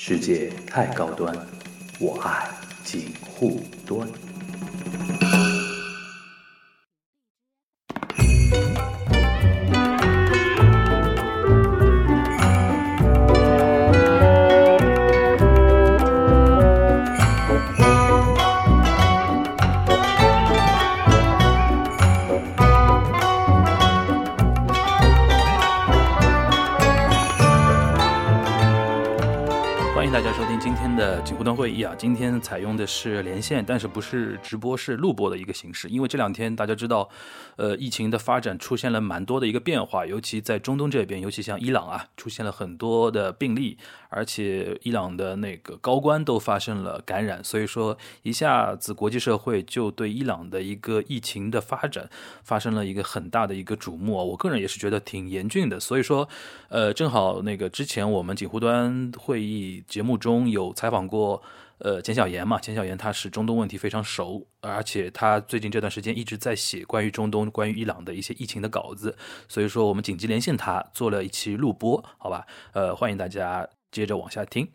[0.00, 1.36] 世界太高端，
[1.98, 2.48] 我爱
[2.84, 4.08] 锦护端。
[31.96, 35.88] 今天采用的是连线，但是不是直播，是录播的一个形式。
[35.88, 37.08] 因为这两天大家知道，
[37.56, 43.78] 呃，疫情的发展出现了蛮多的一个变化，尤其在中东这边，尤其像伊朗啊，出现了很多的病例，
[44.08, 52.08] 而且伊朗的那个高官都发生了感染，所以说一下子国际社会就对伊朗的一个疫情的发展
[52.42, 54.24] 发生了一个很大的一个瞩目啊。
[54.24, 56.28] 我个人也是觉得挺严峻的，所以说，
[56.68, 59.58] 呃，正好那个之前我们锦湖端会议。
[59.86, 61.42] 节目中有采访过，
[61.78, 62.58] 呃，简小岩嘛？
[62.58, 69.16] 简小岩他是中东问题非常熟，而且他最近这段时间一直在写关于中东、关于伊朗的一些疫情的稿子，
[69.48, 72.46] 所以说我们紧急连线他，做了一期录播，好吧？
[72.72, 74.72] 呃，欢迎大家接着往下听。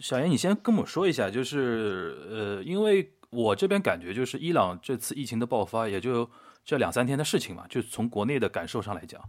[0.00, 6.30] 小严，你先跟我说一下，就是呃，因为我这边感觉就是伊朗这次疫情的爆发也就
[6.62, 9.22] 这两三天的事情嘛，就从国内的感受上来讲。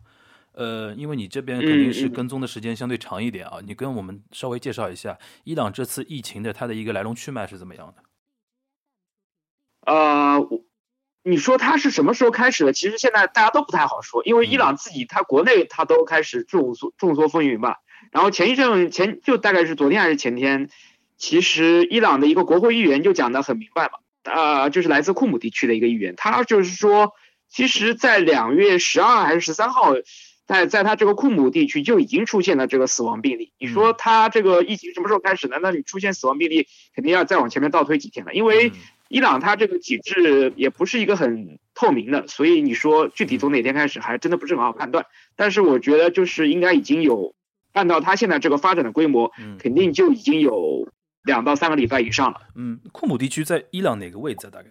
[0.58, 8.03] 呃，因为你这边肯定是跟踪的时间相对长一点啊，你跟我们稍微介绍一下伊朗这次疫情的它的一个来龙去脉是怎么样的？
[9.94, 10.39] 呃，
[11.22, 12.73] 你说它是什么时候开始的？
[12.73, 17.77] 其实现在大家都不太好说，因为伊朗自己它国内它都开始众说众说纷纭吧。
[18.11, 20.71] 然后前一阵前就大概是昨天还是前天，
[21.17, 27.14] 其实伊朗的一个国会议员就讲的很明白嘛，呃，就是来自库姆地区的一个议员，他就是说，
[27.47, 29.94] 其实，在两月十二还是十三号。
[30.47, 33.51] 在在他这个库姆地区就已经出现了这个死亡病例。
[33.59, 35.59] 你说他这个疫情什么时候开始的？
[35.61, 38.33] 那你出现死亡病例，肯定要再往前面倒推几天了。
[38.33, 38.71] 因为
[39.09, 45.05] 伊朗它这个体制也不是一个很透明的，所以你说具体从哪天开始，还真的不是很好判断。
[45.36, 47.36] 但是我觉得就是应该已经有，
[47.73, 50.87] 按照他现在这个发展的规模，肯定就已经有
[51.23, 52.39] 两到三个礼拜以上了。
[52.55, 54.49] 嗯，库姆地区在伊朗哪个位置？
[54.49, 54.69] 大概？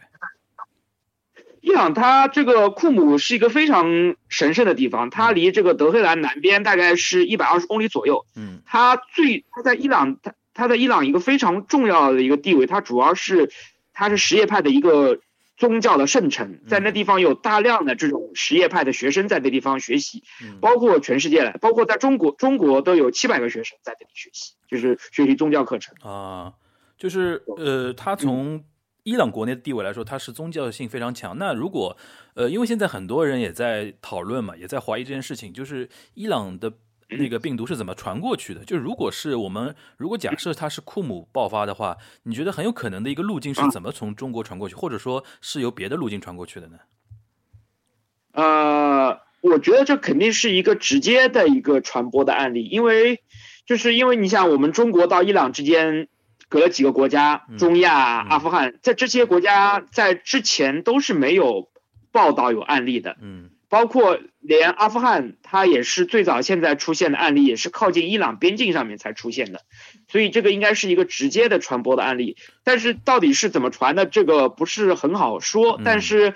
[1.67, 8.25] 伊朗它这个库姆是一个非常神圣的地方，它离这个德黑兰南边大概是一百二十公里左右。
[8.37, 13.51] 嗯，它最它在伊朗它它在伊朗一个非常重要的一个地位，它主要是
[13.93, 15.19] 它是什叶派的一个
[15.57, 20.23] 宗教的圣城，在那地方有大量的这种什叶派的学生在那地方学习，
[20.61, 26.53] 包括全世界的，包括在中国中国都有七百个学生在那里学习，就是学习宗教课程啊，
[26.97, 28.63] 就是呃，他从。
[29.07, 31.39] 伊朗国内的地位来说，它是宗教性非常强。
[31.39, 31.97] 那如果，
[32.35, 36.73] 呃，因为现在很多人也在讨论嘛，也在怀疑这件事情，就是伊朗的
[37.11, 38.65] 那个病毒是怎么传过去的？
[38.65, 46.79] 就如果是我们如果假设它是库姆爆发的话，你觉得很有可能的一个路径是怎么从中国传过去，或者说是由别的路径传过去的呢？
[48.33, 53.23] 呃，我觉得这肯定是一个直接的一个传播的案例，因为
[53.67, 56.09] 就是因为你想，我们中国到伊朗之间。
[56.49, 61.69] 隔了几个国家，中亚、阿富汗，在这些国家在之前都是没有
[62.13, 63.17] 报道有案例的。
[63.21, 69.63] 嗯，包括连阿富汗，它也是最早现在出现的案例，也是靠近伊朗边境上面才出现的。
[70.09, 72.37] 所以这个应该是一个直接的传播的案例。
[72.65, 75.81] 但是到底是怎么传的，这个不是很好说。
[75.85, 76.35] 但是。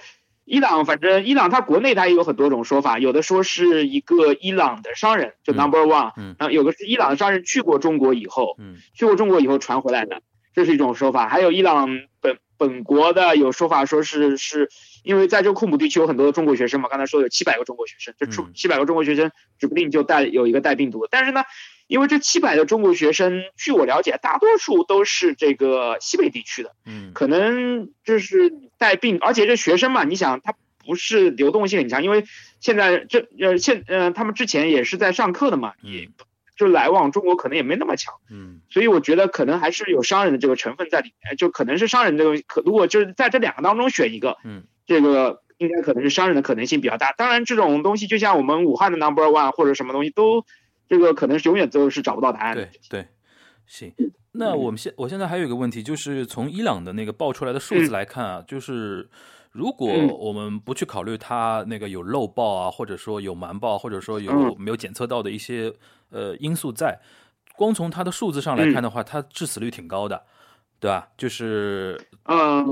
[0.50, 10.22] 伊朗反正伊朗它国内它也有很多种说法，有的说是一个伊朗的商人，就 Number One，嗯，然后有个是伊朗的商人去过中国以后，嗯，去过中国以后传回来的，
[10.52, 11.28] 这是一种说法。
[11.28, 11.88] 还有伊朗
[12.20, 14.68] 本本国的有说法说是是
[15.04, 19.30] 因为在这个库姆地区有很多的中国学生嘛，刚才说有七百个中国学生，这出七百个中国学生
[19.60, 21.44] 指不定就带有一个带病毒，但是呢。
[21.90, 30.54] 因为这七百的中国学生，据我了解，大多数都是这个西北地区的，嗯，可能就是带病，而且这学生嘛，你想他
[30.86, 32.24] 不是流动性很强，因为
[32.60, 36.08] 现在这呃现呃他们之前也是在上课的嘛，也
[36.56, 47.10] 就来往中国可能也没那么强，嗯，所以我觉得可能还是有商人的这个成分在里面，就可能是商人这个可如果就是在这两个当中选一个，嗯，这个应该可能是商人的可能性比较大。
[47.10, 50.46] 当然这种东西就像我们武汉的 Number One 或者什么东西都。
[50.90, 52.66] 这个可能是永远都是找不到答案的。
[52.66, 53.08] 对对，
[53.64, 53.94] 行。
[54.32, 59.08] 那我们现我现在还有一个问题，就是从伊朗的那个爆出来的数字来看啊，就是
[59.52, 59.88] 如果
[60.18, 65.72] 我们不去考虑它那个有漏报啊，或者说有瞒报，或者说有没有检测到的一些
[66.10, 67.00] 呃因素在，
[67.56, 70.20] 光从它的数字上来看的话，它致死率挺高的，
[70.80, 71.08] 对吧？
[71.16, 72.64] 就是嗯，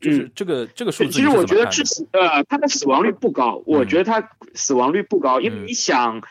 [0.00, 6.22] 就是这个这个数字，其实我觉得致死呃它的死亡率不高，我觉得它死亡率不高，因为你想。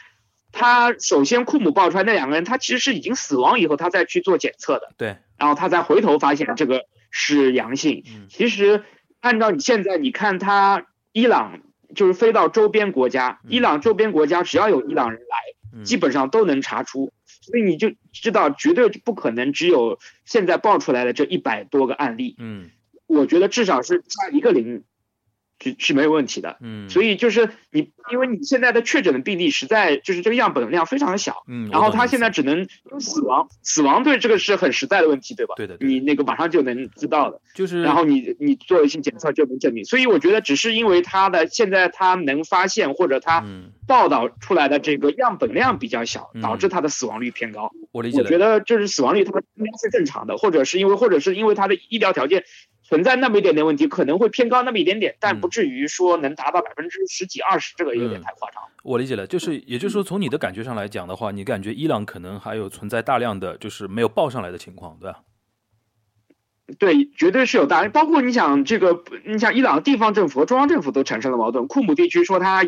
[0.53, 4.94] 他首先库姆爆出来那两个人，他其实是已经死亡以后，他再去做检测的。
[4.97, 8.03] 对，然后他再回头发现这个是阳性。
[8.07, 8.83] 嗯其实
[9.19, 11.59] 按照你现在，你看他伊朗
[11.95, 22.35] 就是飞到周边国家，嗯伊朗周边国家只要有伊朗人来，嗯基本上都能查出，所以你就知道绝对不可能只有现在爆出来的这一百多个案例。
[22.38, 22.69] 嗯
[23.05, 24.83] 我觉得至少是加一个零
[25.63, 26.57] 是是没有问题的。
[26.62, 32.68] 嗯，所以就是你，因为你现在的确诊的病例实在就是这个样本量非常的小，嗯，然后他现在只能
[33.00, 35.56] 死亡，死亡对这个是很实在的问题，对吧？
[35.56, 39.86] 对的对的你那个马上就能知道的，就是然后你你做一些检测就能证明。
[39.86, 47.71] 所以我觉得只是因为他的现在他能发现或者他嗯，报道出来的这个样本量比较小嗯，导致他的死亡率偏高。
[47.92, 48.38] 我理解我觉。
[48.38, 52.44] 得就是死亡率它应该是正常的，或者是因为或者是因为他的医疗条件
[52.94, 58.62] 存在那么一点点问题，可能会偏高那么一点点，嗯但不至于说能达到百分之十几二十，这个有点嗯太夸张。
[58.84, 65.22] 我理解了，就是也就是说，从你的感觉上来讲的话，你感觉伊朗可能还有存在大量的就是没有报上来的情况，对吧？
[66.78, 71.68] 对，绝对是有大，包括你想这个，你想伊朗地方政府和中央政府都产生了矛盾。
[71.68, 72.63] 库姆地区说他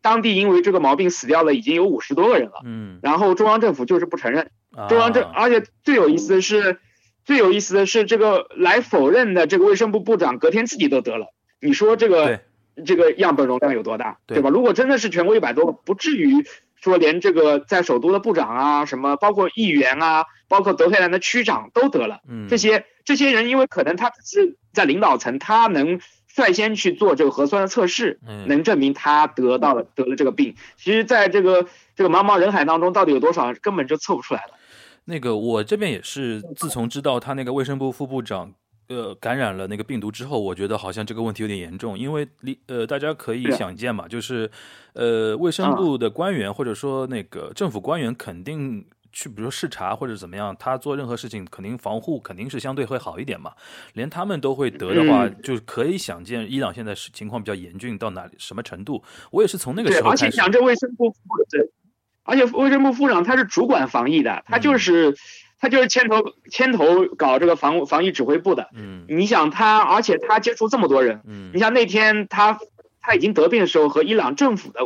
[0.00, 4.50] 当地因为这个毛病死掉了已经有五十多个人了，嗯，然后中央政府就是不承认。
[4.74, 6.78] 啊中央政，而且最有意思的是，
[7.28, 11.26] 最有意思的是这个来否认的这个卫生部部长隔天自己都得了。
[11.60, 12.40] 你说这个
[12.86, 14.48] 这个样本容量有多大，对对吧？
[14.48, 16.46] 如果真的是全国一百多个，不至于
[16.80, 22.20] 说连这个在首都的部长啊，什么包括议员啊，包括德黑兰的区长都得了。
[22.26, 30.54] 嗯，这些这些人，因为可能他是在领导层，他能率先去做这个核酸的测试，嗯能证明他得到了得了这个病。
[30.78, 34.54] 其实，在这个这个茫茫人海当中，到底有多少人根本就测不出来了。
[35.08, 38.52] 那个我这边也是，自从知道他那个卫生部副部长
[38.88, 44.50] 呃感染了那个病毒之后，我觉得好像这个问题有点严重，因为离呃大家可以想见嘛，就是
[44.92, 48.86] 呃卫生部的官员或者说那个政府官员肯定。
[49.10, 53.50] 去，比如说视察或者怎么样，他做任何事情肯定防护肯定是相对会好一点嘛。
[53.94, 59.02] 连他们都会得的话，嗯就可以想见伊朗现在是情况比较严峻到哪里什么程度。
[59.30, 61.16] 我也是从那个，时候开始，而且讲这卫生部副
[61.50, 61.70] 对，
[62.28, 65.16] 而且卫生部副长他是主管防疫的，他就是、
[65.58, 68.68] 他就是牵头牵头搞这个防防疫指挥部的。
[68.74, 72.58] 嗯你想他，而且他接触这么多人，嗯你像那天他
[73.00, 74.80] 他已经得病的时候，和伊朗政府的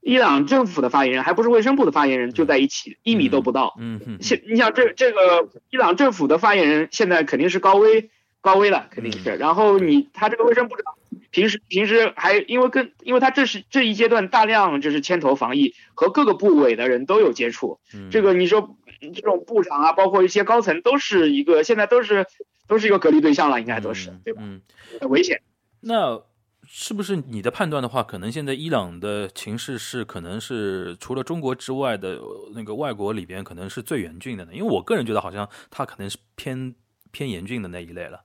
[0.00, 3.74] 伊朗政府的发言人，还不是卫生部的发言人，就在一起，一米都不到。
[3.80, 8.10] 嗯嗯现你想这这个伊朗政府的发言人现在肯定是高危
[8.40, 9.36] 高危了，肯定是。
[9.36, 10.94] 嗯然后你他这个卫生部长
[11.36, 17.78] 平时平时还因为跟因为他这是这一阶段大量就是牵头防疫，和各个部委的人都有接触。
[17.92, 22.26] 嗯这个你说嗯这种部长啊，包括一些高层，都是一个现在都是
[22.66, 24.40] 都是一个隔离对象了，应该都是嗯对吧？
[24.42, 24.62] 嗯
[24.98, 25.42] 很危险。
[25.80, 26.22] 那
[26.66, 34.52] 是不是你的判断的话，可能现在伊朗的情势是可能是除了中国之外的呃那个外国里边，可能是最严峻的呢？
[34.54, 36.74] 因为我个人觉得好像它可能是偏
[37.12, 38.22] 偏严峻的那一类了。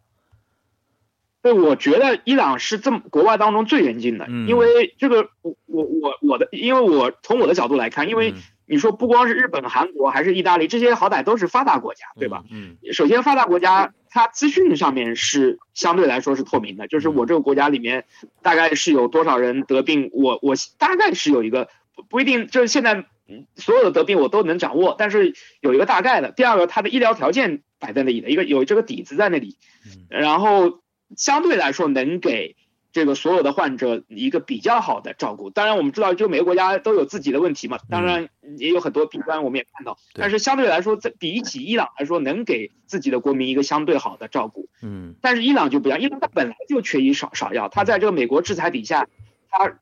[1.41, 8.35] 对，我觉得伊朗是这么国外当中最严峻的，嗯因为这个我我我我的，因为我从我的角度来看，因为嗯
[8.67, 12.43] 你说不光是日本、韩国，还是意大利，这些好歹都是发达国家，对吧？？
[12.51, 18.05] 嗯首先，发达国家它资讯上面是相对来说是透明的，就是我这个国家里面
[18.41, 26.31] 大概是有多少人得病，我我大概是有一个不不一定，就是现在嗯所有的得病我都能掌握，但是有一个大概的。
[26.31, 30.81] 第二个，它的医疗条件摆在那里的，一个有这个底子在那里，嗯然后
[31.18, 32.56] 相对来说能给
[32.91, 35.49] 这个所有的患者一个比较好的照顾。
[35.49, 38.27] 当然，我们知道，就每个国家都有自己的问题嘛，当然
[38.57, 39.97] 也有很多弊端，我们也看到。
[40.13, 44.68] 但是相对来说，在比起伊朗来说，能给自己的国民一个相对好的照顾。
[44.81, 49.07] 嗯但是伊朗就不一样，伊朗它本来就缺医少少药，它在这个美国制裁底下，
[49.49, 49.77] 它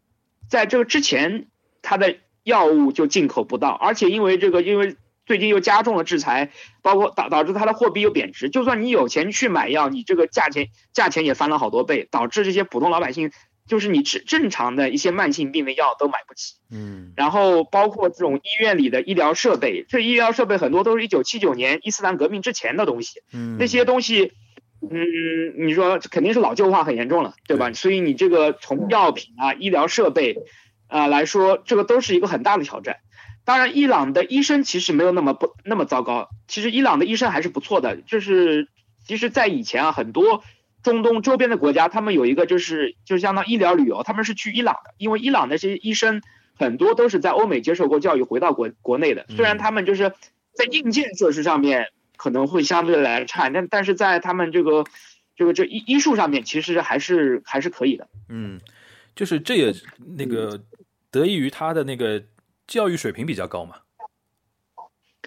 [0.48, 1.48] 在这个之前，
[1.82, 4.96] 它的药物就进口不到，而且因为这个，因为
[5.30, 6.50] 最近又加重了制裁，
[6.82, 13.30] 包括导导致它的货币又贬值，就算你有钱去买药，你这个价钱价钱也翻了好多倍，导致这些普通老百姓
[13.68, 16.56] 就是你正正常的一些慢性病的药都买不起。
[16.72, 24.34] 嗯然后包括这种医院里的医疗设备，这医疗设备很多都是一九七九年伊斯兰革命之前的东西，嗯，那些东西，
[24.82, 27.70] 嗯，你说肯定是老旧化很严重了，对吧？
[27.70, 30.38] 对所以你这个从药品啊、医疗设备
[30.88, 32.98] 啊、来说，这个都是一个很大的挑战。
[33.50, 37.98] 当然，伊朗的医生其实没有那么不那么糟糕，其实伊朗的医生还是不错的。
[37.98, 38.68] 就是
[39.08, 40.44] 其实，在以前啊，很多
[40.84, 46.22] 中东周边的国家，他们有一个就是就是相当医疗旅游，他们是去伊朗的，因为伊朗那些医生
[46.60, 49.26] 很多都是在欧美接受过教育，回到国国内的。
[49.30, 50.14] 虽然他们就是
[50.54, 51.88] 在硬件设施上面
[52.18, 54.84] 可能会相对来差，但但是在他们这个
[55.36, 58.08] 这个这医医术上面，其实还是还是可以的。
[58.30, 58.62] 嗯，
[59.16, 59.74] 就是这也
[60.16, 60.62] 那个
[61.10, 62.22] 得益于他的那个
[62.70, 63.76] 教育水平比较高嘛。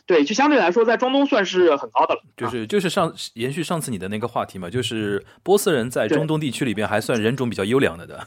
[0.07, 2.23] 对，就相对来说，在中东算是很高的了。
[2.37, 8.27] 就是就是上延续上次你的那个话题嘛，就是波斯人在中东地区里边还算人种比较优良的的。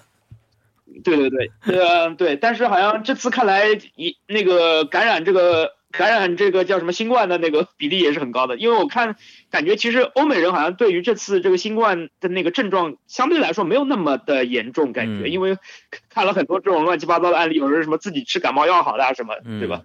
[1.03, 9.15] 对对对，呃对，但是好像这次看来，一那个感染这个感染这个叫什么新冠的那个比例也是很高的，因为我看
[9.49, 15.57] 感觉其实欧美人好像对于这次这个新冠的那个症状相对来说没有那么的严重，感觉因为
[16.09, 19.83] 看了很多这种乱七八糟的案例，有人什么自己吃感冒药好的啊什么，对吧？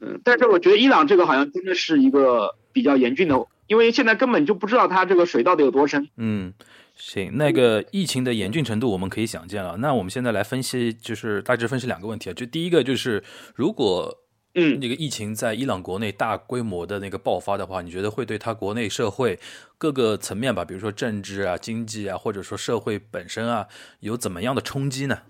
[0.00, 6.08] 嗯，但是我觉得伊朗这个好像真的是一个比较严峻的，因为现在根本就不知道它这个水到底有多深。
[6.16, 6.52] 嗯，
[6.94, 9.76] 行，那个疫情的严峻程度我们可以想见了。
[9.78, 12.32] 那我们现在来分析，就是大致分析两个问题啊。
[12.32, 13.24] 就第一个就是，
[13.56, 14.16] 如果
[14.54, 19.38] 嗯那个疫情在伊朗国内大规模的那个爆发的话，你觉得会对他国内社会
[19.76, 23.68] 各个层面吧，比如说政治啊、经济啊，或者说社会本身啊，
[24.00, 25.20] 有怎么样的冲击呢？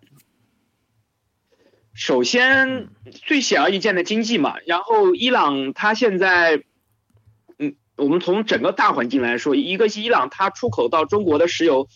[1.92, 6.62] 首先，最显而易见的经济嘛，然后伊朗它现在，
[7.58, 11.88] 嗯，我们从整个大环境来说，一个是伊朗它出口到中国的石油，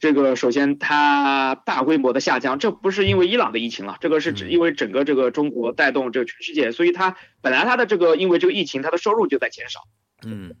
[0.00, 9.80] 这个首先它大规模的下降，这不是因为伊朗的疫情了，这个是指因为整个这个中国带动这个全世界，所以它本来它的这个因为这个疫情，它的收入就在减少，
[10.26, 10.56] 嗯，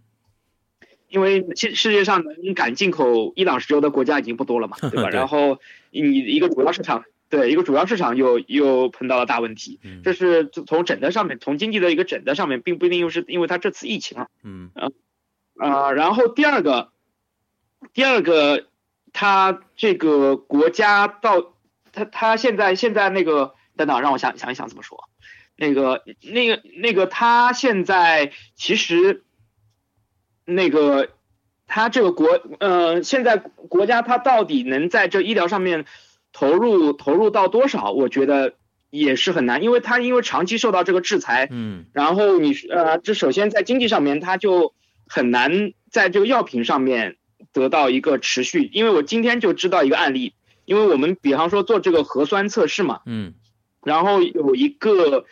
[1.08, 5.08] 因为世世界上能敢进口伊朗石油的国家已经不多了嘛，对吧？
[5.10, 5.58] 然后
[5.90, 7.02] 你一个主要市场。
[7.30, 14.72] 对一个主要市场又又碰到了大问题，这是从整的上面，从经济的一个整的上面，并不一定又是因为它这次疫情了，嗯。
[14.74, 14.90] 啊
[15.54, 16.90] 啊，然后第二个，
[17.92, 18.66] 第二个，
[19.12, 21.54] 它这个国家到
[21.92, 25.08] 他他现在现在那个等等，让我想想一想怎么说，
[25.56, 29.24] 那个那个那个他现在其实
[30.44, 31.10] 那个
[31.66, 35.86] 他这个国呃现在国家他到底能在这医疗上面。
[36.32, 37.90] 投入投入到多少？
[37.90, 38.54] 我觉得
[38.88, 44.72] 也是很难，因为他因为长期受到这个制裁，嗯，然后你呃，这首先在经济上面，他就
[45.08, 47.16] 很难在这个药品上面
[47.52, 48.70] 得到一个持续。
[48.72, 53.34] 因为我今天就知道一个案例，因为我们比方说做这个核酸测试嘛，嗯，
[53.84, 55.24] 然后有一个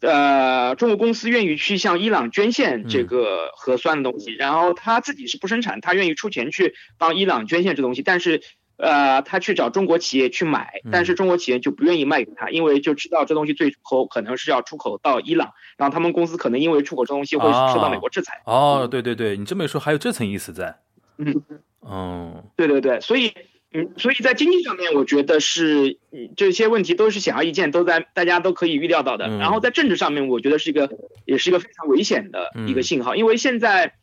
[0.00, 8.42] 呃中国公司愿意去向伊朗捐献这个核酸的东西，然后他自己是不生产，他愿意出钱去帮伊朗捐献这东西，但是。
[8.80, 18.40] 呃，他去找中国企业去买，但是中国企业就不愿意卖给他，因为就知道这东西最后可能是要出口到伊朗，然后他们公司可能因为出口这东西会受到美国制裁。
[18.46, 20.78] 哦，对对对，你这么一说，还有这层意思在。
[21.18, 21.42] 嗯，
[21.80, 23.34] 哦，对对对，所以，
[23.72, 25.98] 嗯，所以在经济上面，我觉得是
[26.36, 29.28] 这些问题都是显而易见，都在大家都可以预料到的。
[29.38, 30.90] 然后在政治上面，我觉得是一个，
[31.26, 33.94] 也是一个非常危险的一个信号，因为现在。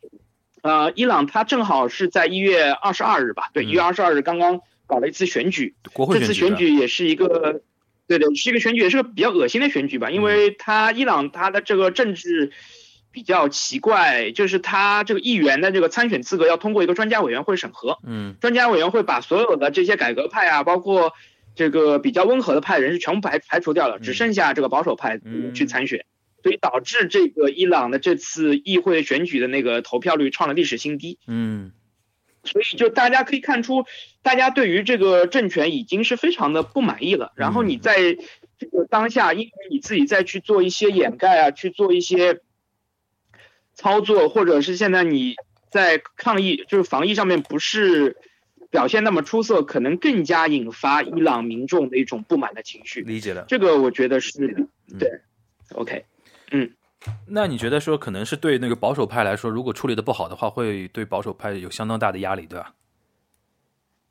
[0.61, 3.51] 呃，伊朗它正好是在一月二十二日吧？
[3.53, 5.75] 对，一月二十二日刚刚搞了一次选举，
[6.11, 7.61] 这次选举也是一个，
[8.07, 10.09] 对对，是一个选举，也是个比较恶心的选举吧？
[10.09, 12.51] 因为它伊朗它的这个政治
[13.15, 21.13] 比较奇怪，就是他这个议员的这个参选资格要通过一个专家委员会审核，嗯，专家委员会把所有的这些改革派啊，包括
[21.55, 25.21] 这个比较温和的派人是全部排排除掉了，只剩下这个保守派
[25.53, 26.05] 去参选。
[26.43, 31.17] 所以导致这个伊朗的这次议会选举的那个投票率创了历史新低。
[31.25, 31.71] 嗯，
[32.43, 33.85] 所以就大家可以看出，
[34.21, 37.31] 大家对于这个政权已经是非常的不满意了。
[37.35, 37.97] 然后你在
[38.59, 42.41] 这个当下，因为你自己再去做一些掩盖啊，去做一些
[43.75, 45.35] 操作，或者是现在你
[45.69, 48.17] 在抗疫，就是防疫上面不是
[48.71, 53.01] 表现那么出色，可能更加引发伊朗民众的一种不满的情绪。
[53.01, 54.67] 理解了，这个我觉得是
[54.97, 55.21] 对。
[55.73, 56.05] OK。
[56.51, 56.71] 嗯，
[57.27, 62.73] 那你觉得说可能是对那个保守派来说，如果处理的不好的话，会对保守派有相当大的压力，对吧？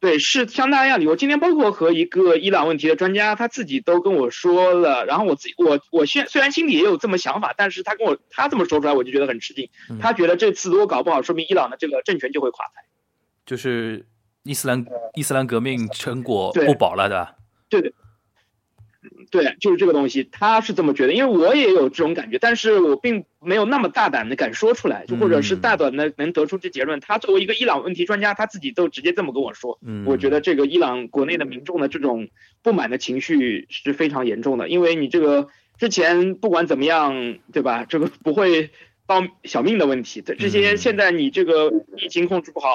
[0.04, 1.06] 对，是相当压力。
[1.06, 9.70] 我今天包括和一个伊朗问题的专家，他自己都跟我说了，然后我自己我我现虽然心里也有这么想法，但是他跟我他这么说出来，我就觉得很吃惊。
[10.02, 12.84] 他觉得这次如果搞不好，说明伊朗的这个政权就会垮台，
[13.46, 14.04] 就是
[14.42, 14.84] 伊斯兰
[15.14, 17.37] 伊斯兰革命成果不保了，对吧？
[17.70, 17.94] 对对。
[19.31, 27.00] 对，就是这个东西，他是这么觉得，因为我也有这种感觉，但是我并没有那么大胆的敢说出来，就或者是大胆的能得出这结论。
[27.00, 29.78] 他作为一个伊朗问题专家，他自己都直接这么跟我说。
[29.85, 32.28] 嗯，我觉得这个伊朗国内的民众的这种
[32.62, 37.85] 不满的情绪是非常严重的，因为你这个之前不管怎么样，对吧？
[37.88, 38.71] 这个不会
[39.07, 42.69] 到小命的问题，这些现在你这个疫情控制不好。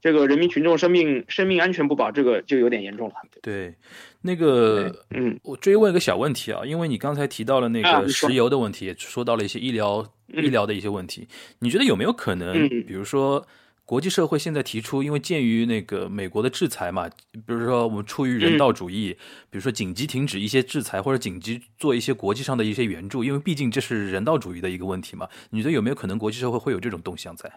[0.00, 3.14] 这个人民群众生命生命安全不保，这个就有点严重了。
[3.42, 3.74] 对，
[4.22, 11.28] 那个，嗯，我追问一个小问题啊，因为你刚才提到了那个石油的问题，也说到了一些医疗医疗的一些问题，
[11.58, 13.46] 你觉得有没有可能，比如说
[13.84, 19.12] 国际社会现在提出，因为鉴于那个美国的制裁嘛，比如说我们出于人道主义，
[19.50, 25.28] 比如说紧急停止一些制裁或者紧急做一些国际上的一些援助，因为毕竟这是人道主义的一个问题嘛。
[25.50, 27.52] 你觉得有没有可能国际社会会有这种动向在？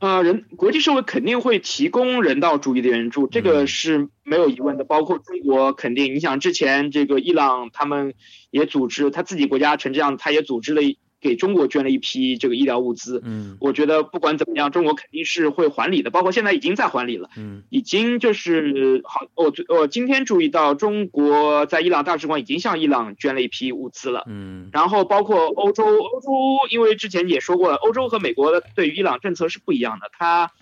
[0.00, 4.84] 呃，人国际社会肯定会提供人道主义的援助，这个是没有疑问的。
[4.84, 8.14] 包括中国肯定，你想之前这个伊朗他们
[8.50, 10.80] 也组织他自己国家成这样，他也组织了。
[11.20, 26.30] 给中国捐了一批这个医疗物资，嗯，我觉得不管怎么样，中国肯定是会还礼的，包括现在已经在还礼了，嗯，已经就是好，我我今天注意到中国在伊朗大使馆已经向伊朗捐了一批物资了，嗯，然后包括欧洲，欧洲
[26.70, 30.52] 因为之前也说过了，欧洲和美国的对于伊朗政策是不一样的，它，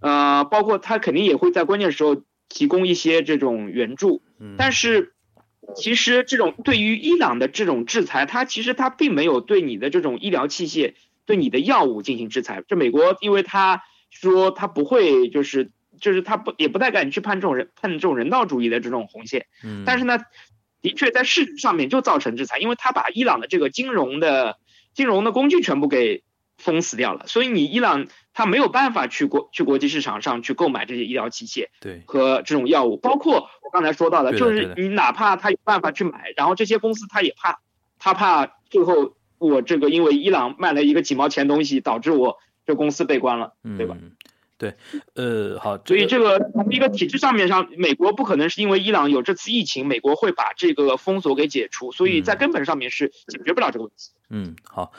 [0.00, 5.14] 呃，包括它肯定也会在关键时候提供一些这种援助，嗯，但是。
[5.76, 12.62] 其实这种对于伊朗的这种制裁，它其实它并没有对你的这种医疗器械、对你的药物进行制裁。
[12.66, 19.46] 这美国，因为他说他不会，就是就是他不也不太敢去判这种人判这种人道主义的这种红线。
[19.64, 20.18] 嗯，但是呢，
[20.82, 24.58] 的确在事实上面就造成制裁，因为他把伊朗的这个金融的
[24.94, 26.22] 金融的工具全部给。
[26.58, 37.60] 封死掉了，所以你伊朗他没有办法去国去国际市场上去购买这些医疗器械，对和这种药物，包括我刚才说到的，就是你哪怕他有办法去买，然后这些公司他也怕，
[37.98, 43.96] 他怕最后我这个因为伊朗卖了一个几毛钱东西，导致我这公司被关了，对吧？
[44.58, 44.76] 对，
[45.16, 54.12] 呃，好，所以这个从一个体制上面上，美国不可能是因为伊朗有这次疫情，美国会把这个封锁给解除，所以在根本上面是解决不了这个问题。
[54.30, 54.92] 嗯，好。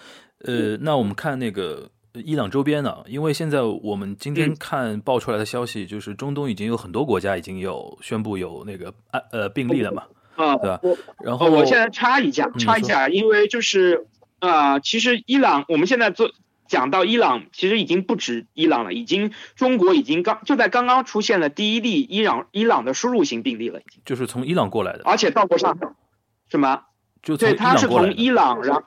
[0.45, 2.97] 呃，那我们看那个伊朗周边呢？
[3.07, 10.03] 因为现在我们今天看爆出来的消息，就是中东已经有很多国家已经有宣布有那个案呃病例了嘛，
[10.35, 10.81] 啊，对吧？
[11.23, 14.05] 然后我现在插一下，插一下，因为就是
[14.39, 16.29] 啊，其实伊朗我们现在做
[16.67, 25.87] 讲到伊朗，其实已经不止伊朗了，已经中国已经刚就在刚刚出现了第一例伊朗伊朗的输入型病例了，已经就是从伊朗过来的，而且到过上海，
[26.49, 26.81] 什么？
[27.23, 28.83] 就对，他是从伊朗，然后。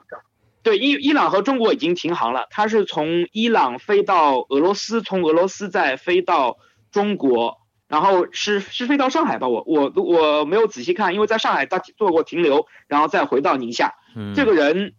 [0.67, 2.45] 对，伊伊朗和中国已经停航了。
[2.49, 6.57] 他是从伊朗飞到俄罗斯，从俄罗斯再飞到
[6.91, 9.47] 中国，然后是是飞到上海吧？
[9.47, 13.93] 我我我没有仔细看，因为在上海他做过停留，然后再回到宁夏。
[14.13, 14.91] 嗯，这个人，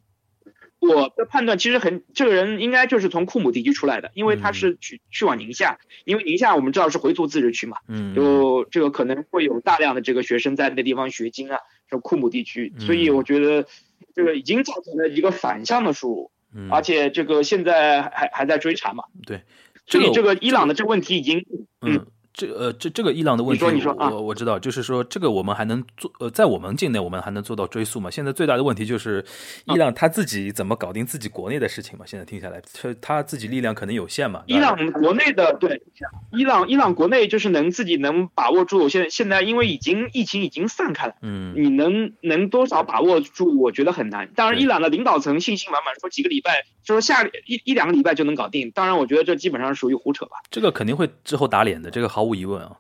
[0.81, 7.77] 我的判断其实很，这个人应该就是从库姆地区出来的，因为他是去去往宁夏，因为宁夏我们知道是回族自治区嘛。
[7.89, 11.59] 嗯，就这个可能会有大量的这个学生在那地方学经啊，
[11.91, 13.67] 就库姆地区，所以我觉得。
[14.15, 16.31] 这个已经造成了一个反向的输入，
[16.71, 19.05] 而且这个现在还还在追查嘛？
[19.27, 19.43] 对，
[19.87, 21.45] 所以这个伊朗的这个问题已经
[21.81, 22.07] 嗯。
[22.39, 28.09] 这呃，这这个伊朗的问题，我我知道，就是说这个我们还能做呃，在我们境内我们还能做到追溯嘛？
[28.09, 29.25] 现在最大的问题就是
[29.65, 32.05] 伊朗他自己怎么搞定自己国内的事情嘛？
[32.07, 34.45] 现在听下来，他他自己力量可能有限嘛？
[34.47, 35.83] 伊朗国内的对，
[36.31, 43.61] 伊朗伊朗国内就是能自己能把握住，现在现在因为已经疫情已经散开了，嗯，你能能多少把握住？
[43.61, 44.29] 我觉得很难。
[44.37, 48.71] 当然，伊朗的领导层信心满满，说几个礼拜，说下一一两个礼拜就能搞定。
[48.71, 50.37] 当然，我觉得这基本上属于胡扯吧。
[50.51, 52.79] 这个肯定会之后打脸的，这个毫无疑问啊。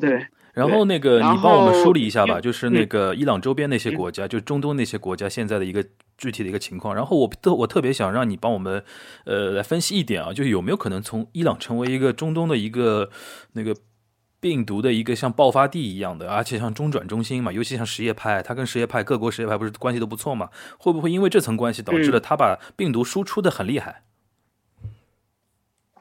[0.00, 5.84] 对，然后那个你帮我们梳理一下吧，就是那个伊朗周边那些国家，就中东那些国家现在的一个
[6.16, 6.94] 具体的一个情况。
[6.94, 8.82] 然后我特我特别想让你帮我们
[9.24, 13.10] 呃来分析一点啊，就是有没有可能从伊朗成为一个中东的一个
[13.52, 13.74] 那个
[14.44, 20.50] 病毒的一个像爆发地一样的，而且像中转中心嘛，尤其像什叶派，它跟什叶派各国什叶派不是关系都不错嘛？
[20.76, 24.02] 会不会因为这层关系导致了它把病毒输出的很厉害？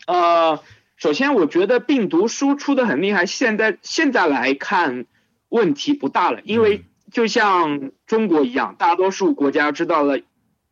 [0.07, 0.59] 呃。
[0.95, 3.25] 首先，我觉得病毒输出的很厉害。
[3.25, 5.05] 现在现在来看，
[5.49, 10.21] 问题不大了，因为就像中国一样，大多数国家知道了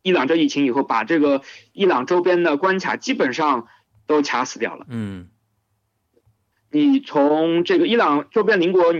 [0.00, 3.66] 伊朗这疫情以后，把这个伊朗周边的关卡基本上
[4.06, 4.86] 都卡死掉了。
[4.88, 5.28] 嗯，
[6.72, 8.92] 你从这个伊朗周边邻国，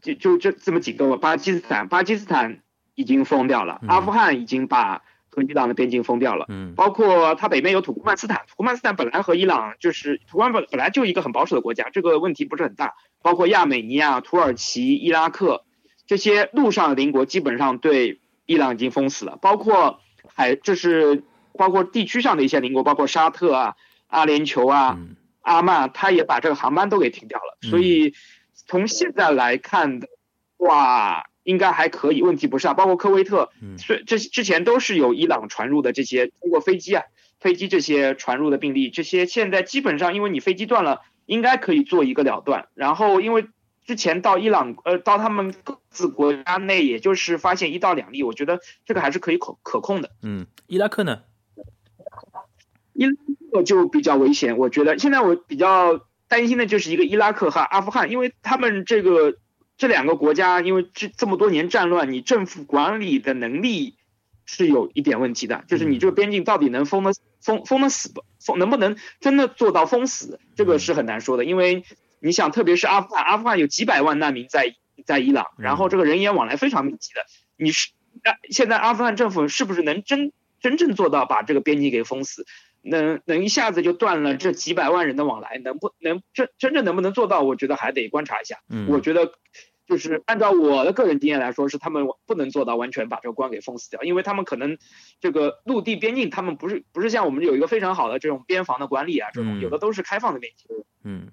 [0.00, 2.60] 就就这这么几个，巴基斯坦，巴基斯坦
[2.94, 5.02] 已经封掉了，阿富汗已经把。
[5.32, 12.94] 和伊朗的边境封掉了，嗯，包括它北边有土库曼斯坦，土库曼斯坦本来和伊朗就是土库曼本本来就一个很保守的国家，这个问题不是很大。
[13.22, 15.64] 包括亚美尼亚、土耳其、伊拉克
[16.08, 19.38] 这些陆上的邻国，基本上对伊朗已经封死了。
[19.40, 20.00] 包括
[20.34, 21.22] 海，就是
[21.56, 23.76] 包括地区上的一些邻国，包括沙特啊、
[24.08, 24.98] 阿联酋啊、
[25.42, 27.58] 阿曼，他也把这个航班都给停掉了。
[27.62, 28.14] 所以
[28.54, 30.08] 从现在来看的
[30.58, 31.26] 话。
[31.42, 32.74] 应该还可以，问题不是啊。
[32.74, 37.04] 包括科威特，所这之前都是有伊朗传入的这些通过飞机啊，
[37.40, 42.68] 飞机这些传入的病例，这些现在基本上因为你飞机断了，应该可以做一个了断。
[42.74, 43.46] 然后因为
[43.86, 50.10] 之前到伊朗呃到他们各自国家内，也就是发现一到两例，我觉得这个还是可以可可控的。
[50.22, 51.22] 嗯，伊拉克呢？
[53.00, 53.12] 伊拉
[53.50, 59.36] 克就比较危险，我觉得现在我比较担心的就是一个伊拉克和阿富汗，因为他们这个
[59.78, 63.94] 这两个国家，因为这这么多年战乱，你政府管理的能力
[64.44, 71.84] 是有一点问题的，就是你这个边境到底能封的封封的死不封，能不能真的做到封死，这个是很难说的，因为
[72.20, 74.74] 你想，特别是阿富汗，阿富汗有几百万难民在
[75.06, 77.24] 在伊朗，然后这个人员往来非常密集的，
[77.56, 77.92] 你是
[78.50, 82.44] 现在阿富汗政府是不是能真真正做到把这个边境给封死？
[82.82, 87.42] 能能一下子就断了这几百万人的往来，能不能真真正能不能做到？
[87.42, 88.58] 我觉得还得观察一下。
[88.68, 89.32] 嗯，我觉得
[89.86, 94.78] 就是按照我的个人经验来说，是他们不能做到完全把这个关给封死掉，因为他们可能
[95.20, 100.84] 这个陆地边境，他们不是不是像我们有一个非常好的这种边防的管理啊，这种有的都是开放的边境。
[101.04, 101.28] 嗯。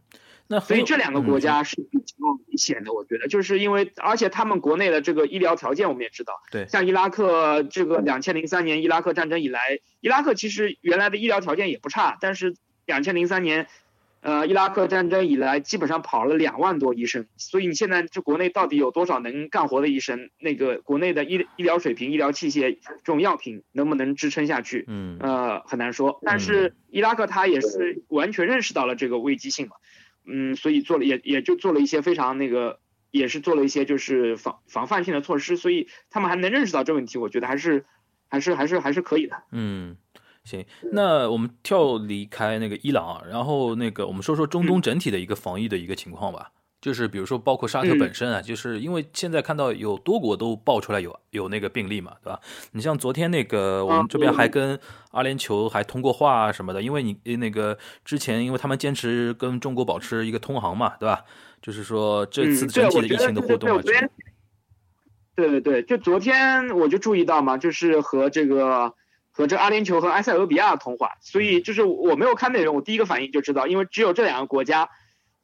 [0.49, 2.15] 那所以这两个国家是比较
[2.47, 12.55] 危险的，我觉得，就是因为而且他们国内的这个医疗条件我们也知道，对，像伊拉克这个两千零三年伊拉克战争以来，伊拉克其实原来的医疗条件也不差，但是
[12.85, 13.67] 两千零三年，
[14.21, 20.29] 呃，伊拉克战争以来基本上跑了两万多医生，所以你现在这国内到底有多少能干活的医生？
[20.39, 24.85] 那个国内的医医疗水平、医疗器械、这种药品能不能支撑下去？
[24.87, 26.19] 嗯，呃，很难说。
[26.23, 29.75] 但是伊拉克他也是完全认识到了这个危机性嘛。
[30.27, 32.79] 嗯，所以做了也也就做了一些非常那个，
[33.11, 37.85] 也是做了一些就是防防范性的措施，所以他们还能认识到这问题，我觉得还是
[38.27, 39.41] 还是还是还是可以的。
[39.51, 39.95] 嗯，
[40.43, 46.51] 行，那我们跳离开那个伊朗，然后那个我们说说中东整体的一个防疫的一个情况吧。
[46.79, 52.39] 就是比如说，包括沙特本身啊，就是因为现在看到有多国都爆出来有有那个病例嘛，对吧？
[52.71, 61.25] 你像昨天那个，我们这边还跟阿联酋还通过话啊什么的，因为你那个之前，因为他们坚持跟中国保持一个通航嘛，对吧？
[61.63, 63.81] 就是说这次整体的疫情的互动啊。
[65.35, 68.93] 对对对，就昨天我就注意到嘛，就是和这个
[69.31, 74.87] 和这阿联酋和埃塞俄比亚通话，所以就是我没有看内容，我第一个反应就知道，因为只有这两个国家。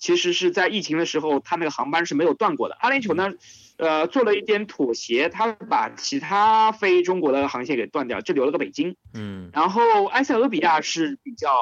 [0.04, 2.76] 其实是在疫情的时候，他那个航班是没有断过的。
[2.82, 3.32] 阿联酋呢，
[3.78, 8.98] 呃，做了一点妥协，他把其他飞中国的航线给断掉，就留了个北京。
[9.14, 9.50] 嗯。
[9.54, 11.56] 然后埃塞俄比亚是比较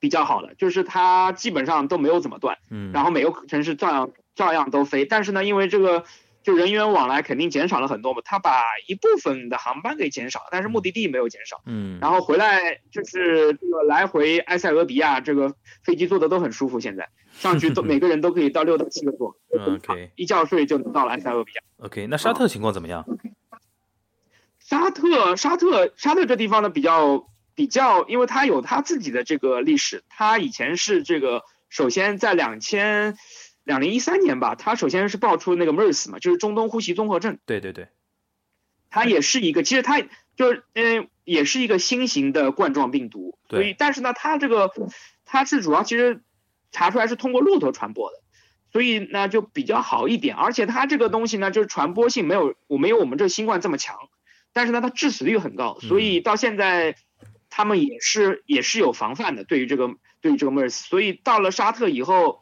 [0.00, 2.58] 比较好的，就是它基本上都没有怎么断。
[2.72, 2.90] 嗯。
[2.92, 6.02] 然后每个城市照样照样都飞，但是呢，因为这个
[6.42, 11.62] 就人员往来肯定减少了很多嘛，他把一部分的航班给减少，但是目的地没有减少。
[11.66, 12.00] 嗯。
[12.00, 17.08] 然后回来就是这个来回埃塞俄比亚，这个飞机坐的都很舒服，现在。
[17.36, 21.62] 上去都每个人都可以到六到七个座，OK，一觉睡就能到了埃塞俄比亚。
[21.78, 23.04] OK，那沙特情况怎么样？
[24.60, 30.04] 沙特，沙特，沙特这地方呢比较比较，因为它有它自己的这个历史。
[30.08, 33.18] 它以前是这个，首先在两千
[33.64, 37.38] 两零一三年吧，它首先是爆出那个 MERS 嘛，就是中东呼吸综合症。
[37.44, 37.88] 对对对，
[38.88, 40.00] 它也是一个，其实它
[40.36, 43.38] 就是嗯，也是一个新型的冠状病毒。
[43.50, 44.72] 所以，但是呢，它这个
[45.26, 46.22] 它是主要其实。
[46.74, 48.18] 查出来是通过骆驼传播的，
[48.72, 53.96] 所以呢就比较好一点，而且它这个东西呢就是传播性没有我没有我们这新冠这么强，
[54.52, 56.96] 但是呢它致死率很高，所以到现在
[57.48, 62.40] 他们也是也是有防范的，对于这个对于这个 MERS，所以到了沙特以后，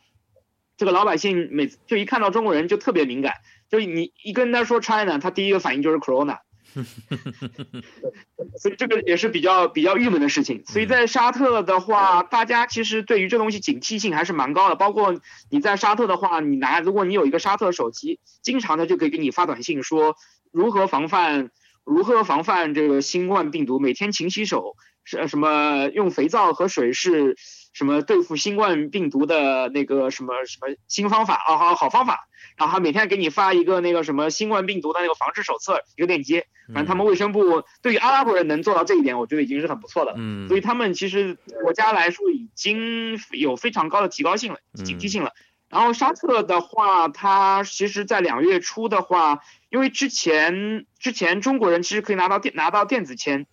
[0.79, 3.35] 这个老百姓每次就一看到中国人就特别敏感，
[3.71, 6.39] 就你一跟他说 China，他第一个反应就是 Corona。
[8.59, 10.63] 所以这个也是比较比较郁闷的事情。
[10.67, 14.75] 所以在沙特的话，大家其实对于这东西警惕性还是蛮高的。
[14.75, 20.17] 包括你在沙特的话，你拿如果你有一个沙特手机，经常他就可以给你发短信说
[20.51, 21.51] 如何防范
[21.85, 27.37] 如何防范这个新冠病毒，每天勤洗手，是什么用肥皂和水是
[27.73, 32.29] 什么对付新冠病毒的那个什么什么新方法啊好好方法。
[32.57, 40.13] 然后每天给你发一个那个什么新冠病毒的那个防治手册一个链接，反正他们卫生部对于阿拉伯人能做到这一点，我觉得已经是很不错的。
[40.19, 45.33] 嗯，所以他们其实国家来说已经有非常高的提高性了，警惕性了。
[45.71, 53.47] 然后沙特的话，它其实在两月初的话，因为之前之前中国人其实可以拿到电拿到电子签，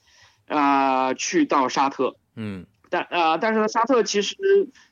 [0.48, 2.18] 呃，去到沙特。
[2.36, 2.66] 嗯。
[2.90, 4.36] 但呃，但是呢，沙特其实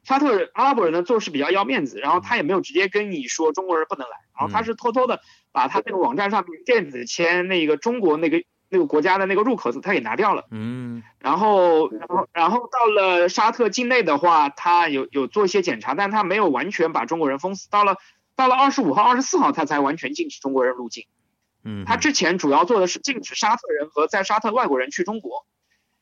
[0.04, 17.98] 沙特阿拉伯人呢做事比较要面子，然后他也没有直接跟你说中国人不能来，然后他是偷偷的把他那个网站上面电子签那个中国那个那个国家的那个入口字他给拿掉了，嗯，然后然后然后到了沙特境内的话，他有有做一些检查，但他没有完全把中国人封死，到了
[18.36, 21.06] 到了二十五号、二十四号他才完全禁止中国人入境，
[21.64, 25.46] 嗯，他之前主要做的是禁止沙特人和在沙特外国人去中国。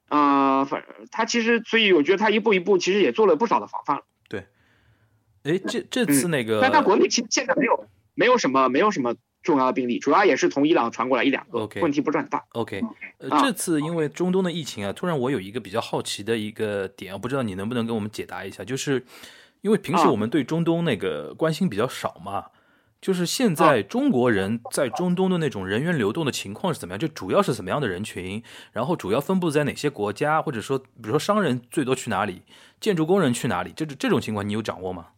[0.09, 4.03] 呃，反正他其实，所以我觉得他一步一步其实也做了不少的防范了。
[4.29, 4.45] 对，
[5.43, 12.43] 哎，这这次那个，但他国内其实现在没有没有什么没有什么重要的病例，主要也是从伊朗传过来一两个问题不是很大。
[12.53, 12.81] OK，
[13.17, 19.03] 呃，啊这次因为中东的疫情啊，突然我有一个比较好奇的一个点，我不知道你能不能给我们解答一下，就是
[19.61, 22.45] 因为平时啊我们对中东那个关心比较少嘛，
[23.05, 26.97] 就是现在中国人在中东的那种人员流动的情况是怎么样？
[26.97, 28.41] 就主要是怎么样的人群，
[28.71, 32.41] 然后主要分布在哪些国家，或者说，比如说商人最多去哪里，
[32.79, 35.09] 建筑工人去哪里，这这种情况你有掌握吗？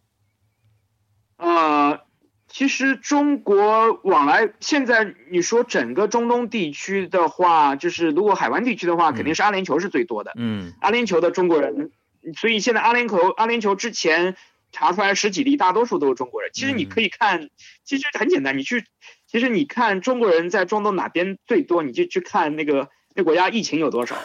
[1.38, 2.02] 呃，
[2.50, 10.34] 其实中国往来现在你说整个中东地区的话，就是如果海湾地区的话，肯定是阿联酋是最多的。
[10.36, 10.74] 嗯。
[10.82, 11.92] 阿联酋的中国人，
[12.36, 14.36] 所以现在阿联酋阿联酋之前
[14.72, 16.52] 查出来十几例，大多数都是中国人。
[16.54, 17.50] 其实你可以看，
[17.84, 18.86] 其实很简单，你去，
[19.26, 24.16] 其实你看中国人在中东哪边最多，你就去看那个那国家疫情有多少，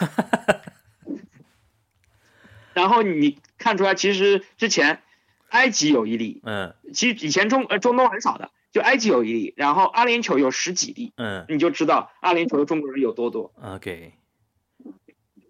[2.73, 5.01] 然后你看出来，其实之前
[5.49, 14.13] 埃及有一例，嗯其实以前中呃中东很少的，就埃及有一例，然后阿联酋有十几例，嗯你就知道阿联酋的中国人有多多，OK。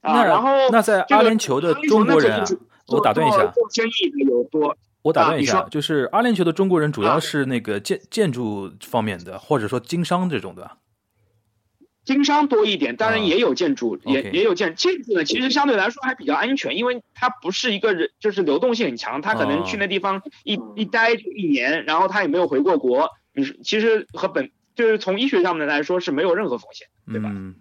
[0.01, 0.13] 啊。
[0.13, 2.43] 那然后那在阿联酋的中国人
[2.87, 10.77] 我打断一下做，做生意的有多，我打断一下，啊就是阿联酋的中国人主要啊是那个建、建筑方面的，或者说经商这种的。
[12.03, 27.29] 经商多一点，当啊然也有建筑，也也有建建筑呢，其实相对来说还比较安全，因为它不是一个人，就是流动性很强，他可能去那地方一、一待就一年，然后他也没有回过国，你是其实和本就是从医学上面来说是没有任何风险，对吧？
[27.33, 27.55] 嗯。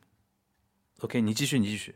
[1.02, 1.94] OK，你继续，你继续。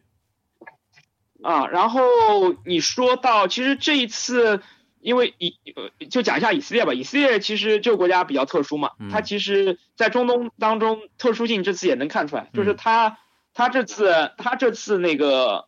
[1.43, 4.61] 啊，然后你说到，其实这一次，
[5.01, 6.95] 因为以呃，就讲一下以色列吧。
[6.95, 13.19] 以色列其实这个国家比较特殊嘛，嗯它其实在中东当中特殊性这次也能看出来，就是嗯它
[13.55, 15.67] 它这次它这次那个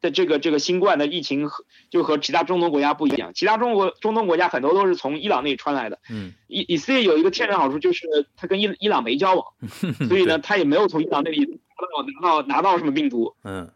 [0.00, 9.44] 的这个这个新冠的疫情和就和其他中东国家不一样，其他中国中东国家很多都是从伊朗那里传来的，嗯以以色列有一个天然好处就是它跟伊伊朗没交往，
[10.08, 13.70] 所以呢，它也没有从伊朗那里拿到拿到拿到什么病毒，嗯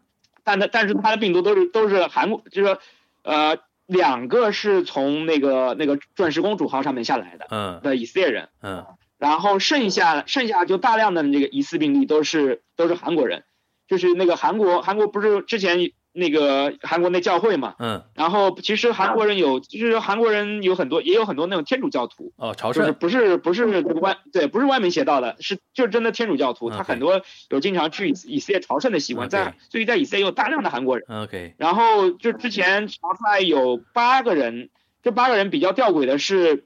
[0.45, 2.77] 但它但是它的病毒都是都是韩国，就是
[3.23, 7.81] 呃两个是从那个那个钻石公主号上面下来的嗯。
[7.83, 8.85] 的以色列人，嗯。
[9.17, 13.43] 然后剩下剩下就大量的这个疑似病例都是都是韩国人，
[13.87, 22.95] 就是那个韩国韩国不是之前那个韩国那教会嘛，嗯然后其实韩国人有其实韩国人有很多也有很多那种天主教徒，哦，朝就是圣。
[22.95, 31.05] 不是不是这个歪对不是歪门邪道的，是就是真的天主教徒，他很多有经常去以以色列朝圣的习惯，在所以在以色列有大量的韩国人。
[31.09, 34.69] OK，然后就之前查出来有八个人，
[35.03, 36.65] 这八个人比较吊诡的是，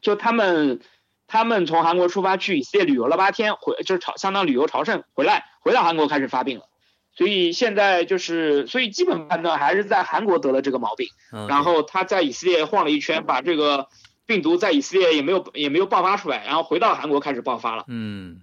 [0.00, 0.80] 就他们
[1.26, 6.64] 他们从韩国出发去以色列旅游了八天，回就是朝相当旅游朝圣回来，回到韩国开始发病了。
[7.20, 13.88] 所以现在就是，所以基本判断还是在韩国得了这个毛病，嗯然后他在以色列晃了一圈，把这个
[14.24, 17.84] 病毒在以色列也没有也没有爆发出来，然后回到韩国开始爆发了。
[17.88, 18.40] 嗯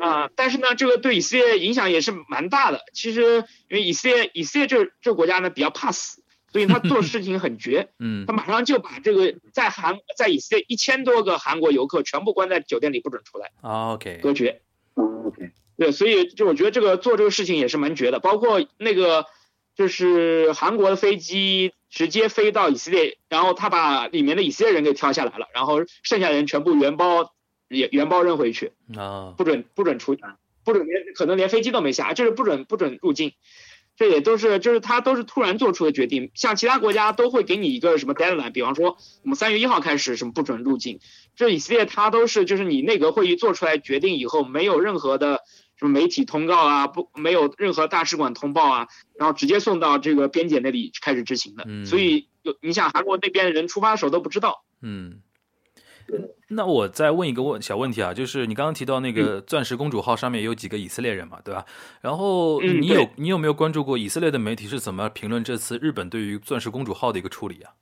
[0.00, 2.82] 啊、但是呢，这个对以色列影响也是蛮大的。
[2.94, 14.62] 其实，因为以色列以色列这这国家呢比较怕死，所以他做事情很绝， 嗯他马上就把这个在韩在以色列一千多个韩国游客全部关在酒店里，不准出来，啊 OK 隔绝。
[14.94, 19.26] OK，对，所以就我觉得这个做这个事情也是蛮绝的，包括那个
[19.76, 27.32] 就是韩国的飞机直接飞到以色列，然后他把里面的以色列人给挑下来了，然后剩下人全部原包
[27.68, 28.72] 也原包扔回去。
[28.96, 30.16] 啊不准不准出，
[30.64, 33.34] 不准连可能连飞机都没下，就是不准不准入境，
[33.96, 36.32] 这也都是就是他都是突然做出的决定。
[36.34, 40.98] 像其他国家都会给你一个什么 deadline，比方说我们三月一号开始什么不准入境，
[41.36, 45.42] 这以色列它都是就是你内阁会议做出来决定以后，没有任何的
[45.78, 51.64] 什么媒体通告啊，不没有任何大使馆通报啊，然后直接送到这个边检那里开始执行的。
[51.66, 54.64] 嗯所以有你想韩国那边人出发的时候都不知道。
[54.82, 55.22] 嗯。
[56.48, 61.66] 那我再问一个问小问题啊，就是你刚刚提到那个钻石公主号上面有几个以色列人嘛，对吧？
[62.00, 67.72] 然后嗯你有对你有没有关注过以色列的媒体是怎么评论这次日本对于钻石公主号的一个处理啊？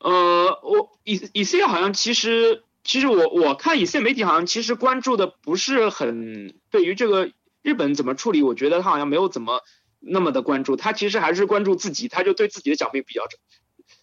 [0.00, 7.30] 呃，我以以色列好像其实其实我我看以色列媒体好像其实关注的不是很对于这个
[7.62, 9.60] 日本怎么处理，我觉得他好像没有怎么
[10.00, 13.38] 那么的关注，他其实还是关注自己，他就对自己的奖杯比较重，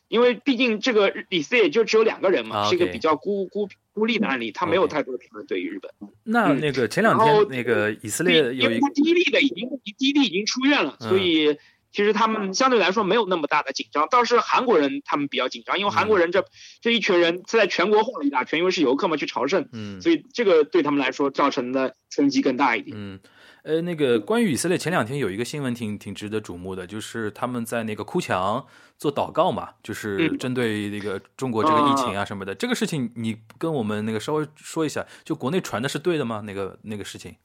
[0.07, 5.91] 因为毕竟这个以色列就只有两个人嘛，啊是一个比较孤孤孤立的案例，他没有太多的评论对于日本。
[6.23, 11.09] 那嗯那个前两天那个以色因列有一为他第一例的已经第一例已经出院了，嗯。
[11.09, 11.57] 所以
[11.91, 14.07] 其实他们相对来说没有那么大的紧张。
[14.09, 16.45] 倒是韩国人他们比较紧张，因为韩国人这、
[16.81, 22.95] 这一群人在全国晃了一大圈，因为是游客嘛去朝圣，嗯所以这个对他们来说造成的冲击更大一点。
[22.99, 23.19] 嗯，
[23.63, 28.65] 呃，那个关于以色列，前两天有一个新闻挺挺值得瞩目的，就是他们在那个哭墙
[28.97, 32.53] 做祷告嘛，就是针对那个中国这个疫情啊什么的。
[32.53, 36.43] 这个事情你跟我们那个稍微说一下，就国内传的是对的吗？
[36.45, 37.35] 那个那个事情？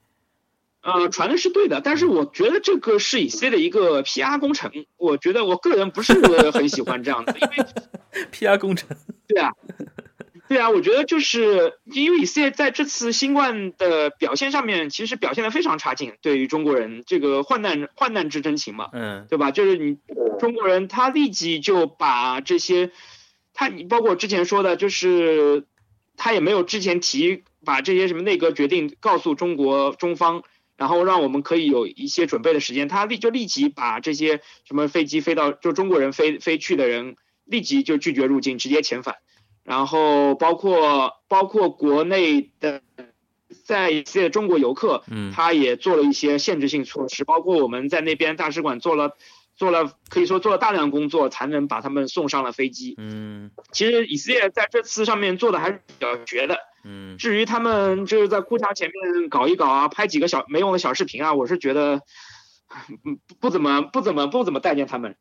[0.82, 6.14] 呃，传的是对的，但是我觉得这个是以色列的一个 PR 工程，我觉得我个人不是
[6.52, 7.66] 很喜欢这样的，因为
[8.32, 8.88] PR 工程。
[9.28, 9.52] 对啊。
[10.48, 16.12] 对啊，我觉得就是因为以色列在这次新冠的表现上面，其实表现的非常差劲。
[16.20, 19.50] 对于中国人，这个患难患难之真情嘛，嗯，对吧？
[19.50, 19.96] 就是你
[20.38, 22.90] 中国人，他立即就把这些，
[23.54, 25.64] 他你包括之前说的，就是
[26.18, 30.42] 他也没有之前提把这些什么内阁决定告诉中国中方，
[30.82, 37.14] 然后让我们可以有一些准备的时间，他立就立即把这些什么飞机飞到就中国人飞飞去的人，
[37.44, 39.18] 立即就拒绝入境，直接遣返。
[39.62, 42.82] 然后包括包括国内的
[43.64, 49.16] 在一些中国游客，嗯，他也做了一些限制性措施，包括我们在那边大使馆做了
[49.54, 52.96] 做了可以说做了大量工作，才能把他们送上了飞机。
[52.98, 56.58] 嗯，其实以色列在这次上面做的还是比较绝的。
[56.84, 62.00] 嗯，至于他们就是在哭墙前面搞一搞啊，拍几个小没用的小视频啊，我是觉得，
[63.04, 65.14] 嗯，不怎么不怎么不怎么待见他们。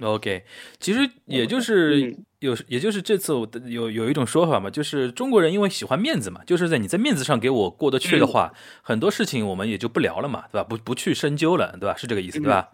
[0.00, 0.44] OK，
[0.78, 10.64] 其实也就是有，也就是这次我有有一种说法嘛，就是中国人因为喜欢面子嘛，就是在你在面子上给我过得去的话，很多事情我们也就不聊了嘛，对吧？
[10.68, 11.96] 不不去深究了，对吧？
[11.96, 12.68] 是这个意思，对吧？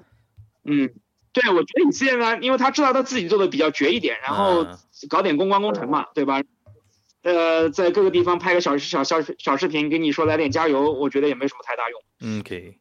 [0.64, 0.92] 嗯，
[1.32, 4.66] 对，我觉得你现在，因为他知道他自己做的比较绝一点，然后
[5.08, 6.42] 搞点公关工程嘛，对吧？
[7.24, 12.00] 呃，在各个地方拍个小小小小视频，给你说来点加油，我觉得也没什么太大用。
[12.20, 12.74] 嗯，可以。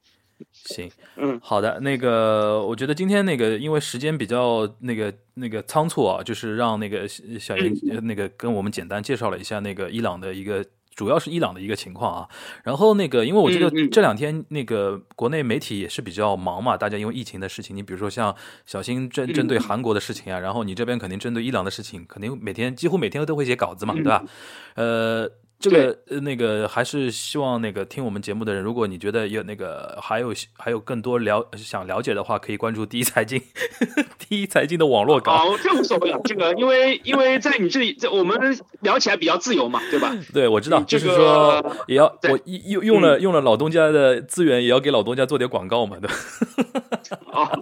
[0.52, 7.74] 行， 嗯，好的，那个，我觉得今天那个，因为时间比较那个那个仓促啊，就是让那个小严
[8.06, 12.30] 那个跟我们简单介绍了一下那个伊朗的一个，主要是伊朗的一个情况啊。
[12.64, 24.24] 然后那个，因为我觉得这两天那个国内媒体也是比较忙嘛，大家因为疫情的事情，你比如说像小新针针对韩国的事情啊，然后你这边肯定针对伊朗的事情，肯定每天几乎每天都会写稿子嘛，对吧？
[24.76, 25.30] 呃。
[25.64, 33.42] 这个呃，那个还是希望那个听我们节目的人，如果你觉得有那个还有还有更多了想了解的话，可以关注第一财经，
[34.20, 35.32] 第一财经的网络稿。
[35.32, 38.38] 哦，这无所谓了，这个因为因为在你这里，在我们
[38.82, 40.14] 聊起来比较自由嘛，对吧？
[40.34, 46.16] 对，我知道，就是说也要我用用了用了老东家的资源，也要给老东家做点广告嘛，对吧？
[47.32, 47.62] 哦。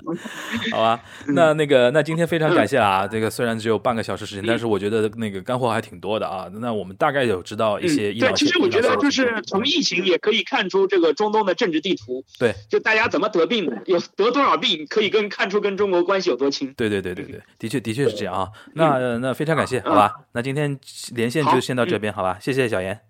[0.72, 3.06] 好吧，那那个，那今天非常感谢啊！
[3.06, 6.48] 这个虽然只有半个小时时间，但是我觉得那个干货还挺多的啊。
[6.54, 8.12] 那我们大概有知道一些。
[8.12, 12.24] 对，其实我觉得就是从疫情也可以看出这个中东的政治地图。
[12.38, 16.72] 对，就大家怎么得病的，有得多少病，可以跟看出跟中国关系有多亲。
[16.76, 18.48] 对对对对对，的确的确是这样啊。
[18.74, 20.12] 那那非常感谢，好吧？
[20.32, 20.78] 那今天
[21.14, 22.38] 连线就先到这边，好吧？
[22.40, 23.00] 谢谢小严。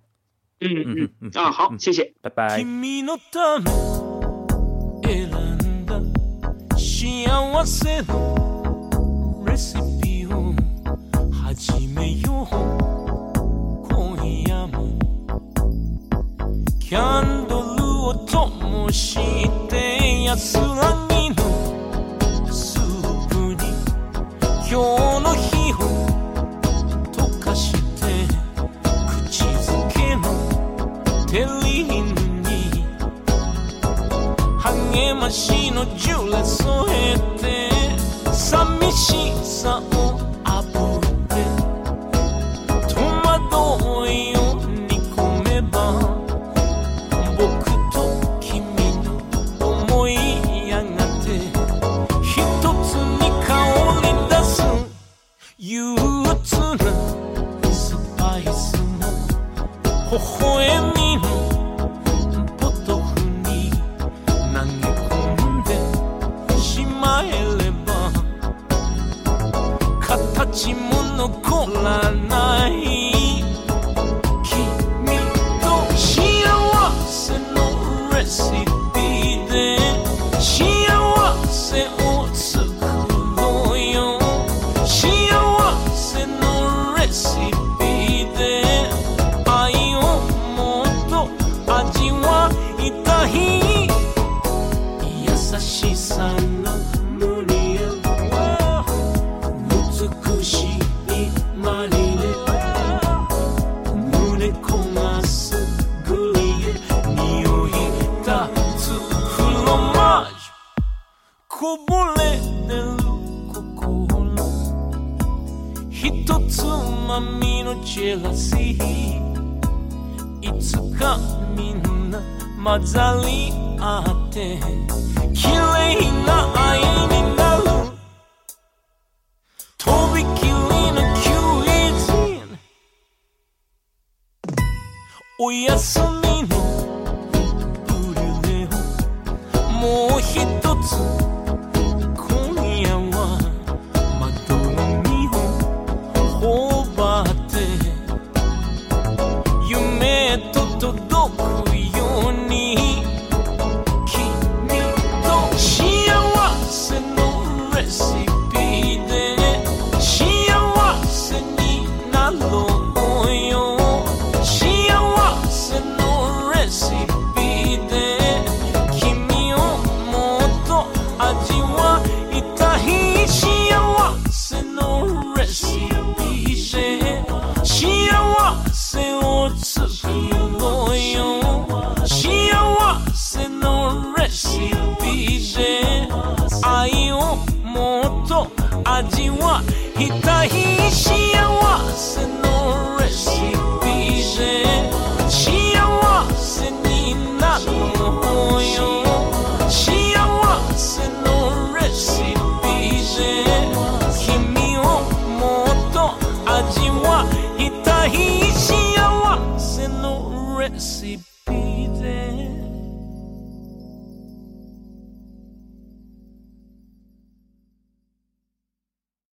[0.61, 2.63] 嗯嗯嗯嗯啊，好，谢谢，拜拜。
[7.01, 10.53] 幸せのレシピを
[11.33, 12.47] 始めよう。
[13.89, 14.99] 今夜も
[16.79, 19.19] キャンドルを灯し
[19.71, 21.10] て安らぐ
[35.31, 37.69] bacino giù le sue rette,
[38.33, 39.81] s'ammici, sa